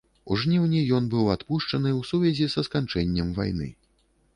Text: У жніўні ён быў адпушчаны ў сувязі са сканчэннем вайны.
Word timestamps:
У 0.35 0.37
жніўні 0.43 0.79
ён 0.97 1.11
быў 1.11 1.29
адпушчаны 1.35 1.89
ў 1.99 2.11
сувязі 2.11 2.51
са 2.59 2.67
сканчэннем 2.71 3.33
вайны. 3.41 3.75